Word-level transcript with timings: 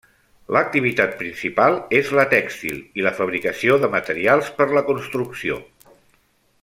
L'activitat 0.55 1.11
principal 1.19 1.77
és 1.99 2.09
la 2.19 2.25
tèxtil 2.31 2.79
i 3.01 3.05
la 3.09 3.13
fabricació 3.19 3.77
de 3.85 3.91
materials 3.97 4.51
per 4.63 4.69
la 4.79 4.85
construcció. 4.89 5.61